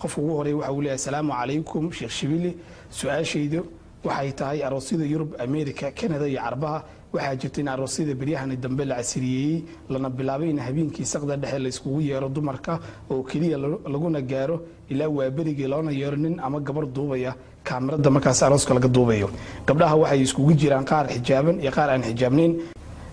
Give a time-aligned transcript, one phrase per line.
[0.00, 2.50] qofka ugu horreeya waxa uu leeyahay asalaamu calaykum sheekh shibili.
[2.98, 3.60] Su'aashaydu
[4.04, 6.78] waxay tahay aroosyada yurub america canada iyo carbaha
[7.12, 11.68] waxaa jirta in aroosyada beryahani dambe la casiriyeeyey lana bilaabay in habeenkii saqda dhexe la
[11.68, 12.78] iskugu yeero dumarka
[13.10, 13.58] oo keliya
[13.92, 14.56] laguna gaaro
[14.92, 17.34] ilaa waa berigii loona yeero nin ama gabar duubaya.
[17.64, 19.28] Kaamirada markaas arooska laga duubayo.
[19.66, 22.52] Gabdhaha waxay iskugu jiraan qaar xijaaban iyo qaar aan xijaabnayn.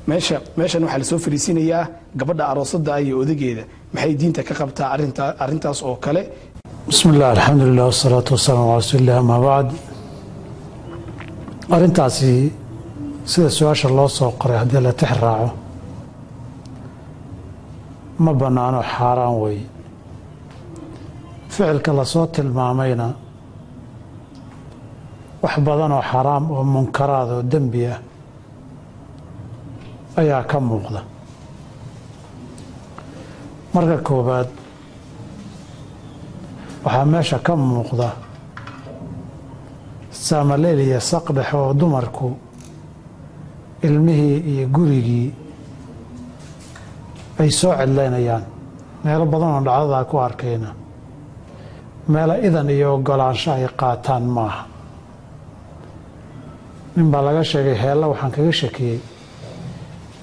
[0.07, 1.83] Meesha meeshan waxaa la soo fariisinayaa
[2.15, 3.63] gabadha aroosada iyo odageeda.
[3.93, 4.89] Maxay diinta ka qabtaa
[5.43, 6.21] arintaas oo kale
[6.87, 9.69] bismi illah alxamdulilah wasalaatu wasalaamu ala rasuulilah amaa bacd
[11.75, 12.33] arrintaasi
[13.31, 15.49] sida su'aasha loo soo qoray haddii la tix raaco
[18.23, 19.57] ma bannaano xaaraan wey
[21.53, 23.07] ficilka la soo tilmaamayna
[25.43, 27.99] wax badan oo xaraam oo munkaraad oo dembi ah
[30.19, 31.01] ayaa ka muuqda.
[33.73, 34.49] Marka koowaad
[36.85, 38.09] waxaa meesha ka muuqda
[40.25, 42.27] saamaleyl iyo saqdhex oo dumarku
[43.87, 45.27] ilmihii iyo gurigii
[47.39, 48.43] ay soo cidlaynayaan
[49.03, 50.69] meelo badan oo dhacdadaa ku arkayna.
[52.07, 54.63] Meelo idan iyo ogolaansho ay qaataan maaha.
[56.95, 58.99] Nin baa laga sheegay heella waxaan kaga shakiyey.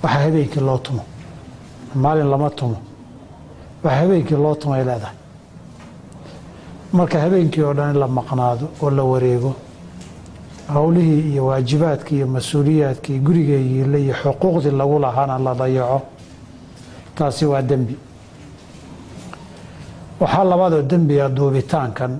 [0.02, 1.02] Waxaa habeenkii loo tumo.
[2.02, 2.76] Maalin lama tumo.
[3.84, 5.16] Waxaa habeenkii loo tumay leedahay
[6.92, 9.54] marka habeenkii oo dhan in la maqnaado oo la wareego
[10.74, 16.00] howlihii iyo waajibaadkii iyo mas'uuliyaadkii gurigeeyiile iyo xuquuqdii lagu lahaana la dayaco
[17.14, 17.96] taasi waa dembi.
[20.20, 22.12] Waxaa labaadoo dembiga duubitaankan.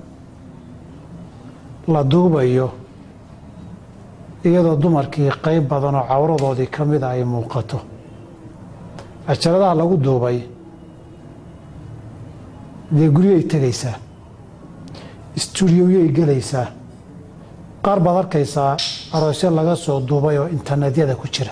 [1.87, 2.69] La duubayo
[4.45, 7.79] iyadoo dumarkii qeyb badan oo cawradoodii ka mida ay muuqato.
[9.27, 10.37] Cajaladaha lagu duubay
[12.91, 13.97] dee guryay tegaysaa
[15.35, 16.67] istuudiyoyay gelaysaa.
[17.85, 18.77] Qaar baad arkaysaa
[19.15, 21.51] aroosyo laga soo duubay oo internetyada ku jira.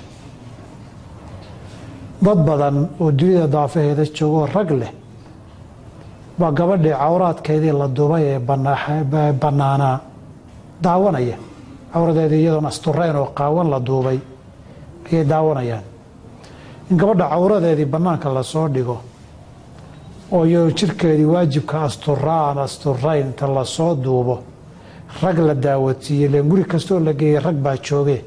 [2.26, 4.92] Dad badan oo duniyada daafaheeda joogoo rag leh
[6.40, 8.40] baa gabadhii cawraadkeedii la duubay ee
[9.42, 10.00] bannaanaa
[10.84, 11.38] daawanaya.
[11.94, 14.20] Cawradeedii iyadoon asturayn oo qaawan la duubay
[15.12, 15.84] ayay daawanayaan.
[16.92, 18.98] In gabadha cawradeedii bannaanka la soo dhigo
[20.32, 24.36] oo iyadoo jirkeedii waajibka asturaa aan asturayn inta la soo duubo
[25.22, 28.24] rag la daawatiiye len guri kastoo la geeyey rag baa jooge.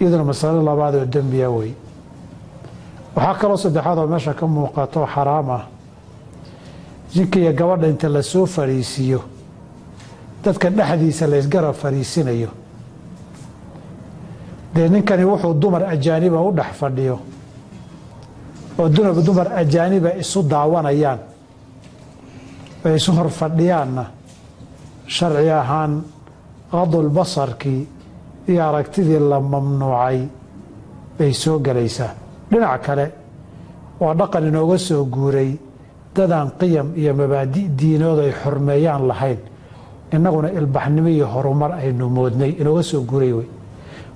[0.00, 1.72] Iyaduna masalo labaad oo dembiya wey.
[3.14, 5.64] Waxaa kaloo saddexaad oo meesha ka muuqato xaraam ah.
[7.12, 9.20] Jinka iyo gabadha inta la soo fariisiiyo
[10.44, 12.48] dadka dhexdiisa laysgarab fariisinayo.
[14.74, 17.18] Dee ninkani wuxuu dumar ajaaniba u dhex fadhiyo
[18.78, 18.88] oo
[19.26, 21.20] dumar ajaaniba isu daawanayaan
[22.86, 24.04] oo isu hor fadhiyaanna
[25.06, 25.92] sharci ahaan
[26.70, 27.82] qadul basarkii
[28.48, 30.18] iyo aragtidii la mamnuucay
[31.18, 32.12] bay soo gelaysaa.
[32.50, 33.06] Dhinac kale
[34.00, 35.50] waa dhaqan inooga soo guuray
[36.14, 39.38] dadaan qiyam iyo mabaadi' diinood ay xurmeeyaan lahayn.
[40.12, 43.48] Innaguna ilbaxnimo iyo horumar aynu moodnay inooga soo guuray wey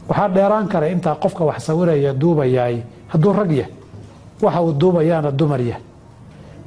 [0.08, 2.76] waxaa dheeraan kara intaa qofka wax sawiraya duubayaay
[3.12, 3.68] hadduu rag yah
[4.42, 5.78] waxa uu duubayaana dumar yah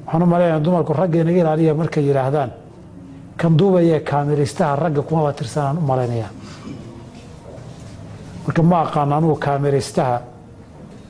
[0.05, 2.51] waxaan u malaynaya dumarku ragga inaga ilaaliya markay yidhaahdaan
[3.39, 6.27] kan duubayee kaamiristaha ragga kumaba tirsanaan u malaynaya
[8.45, 10.17] marka ma aqaan anugu kaamiristaha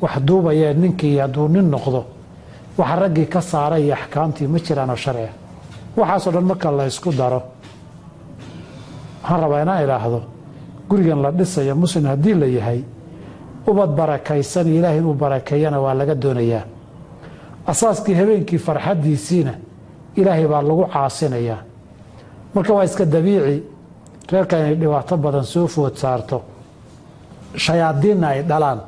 [0.02, 2.02] wax duubayee ninkii hadduu nin noqdo
[2.78, 5.32] waxa raggii ka saaray iyo axkaamtii ma jiraanoo sharciga
[5.98, 7.42] waxaasoo dhan marka la ysku daro
[9.24, 10.20] waxaan rabaa inaan idhaahdo
[10.90, 12.80] gurigan la dhisaya muslim haddii la yahay
[13.68, 16.64] ubad barakaysan ilaahay inuu barakeeyana waa laga doonayaa
[17.72, 19.54] asaaskii habeenkii farxaddiisiina
[20.16, 21.60] ilaahay baa lagu caasinayaa.
[22.54, 23.64] Marka waa iska dabiici
[24.32, 26.42] reerka inay dhibaato badan soo food saarto.
[27.58, 28.80] Shayaadiinna ay dhalaan.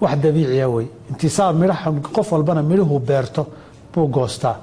[0.00, 0.86] Wax dabiiciya wey.
[1.10, 3.46] Intisaar midhaha qof walbana midhuhu beerto
[3.94, 4.56] buu goostaa.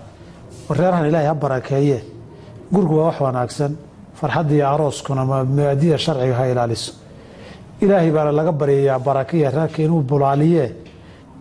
[0.69, 1.99] Reerahan ilaahay ha barakeeye.
[2.73, 3.71] Gurigu waa wax wanaagsan.
[4.19, 6.93] Farxaddiiyo arooskuna mabaadida sharciga ha ilaaliso
[7.83, 10.69] ilaahay baana laga baryayaa barakiya reerka inuu bulaaliyee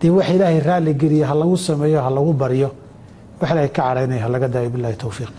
[0.01, 2.69] dee wax ilaahay raalli geliya ha lagu sameeyo ha lagu baryo
[3.41, 5.31] wax ilaahay ka caraynaya ha laga daayo bilahi towfiiq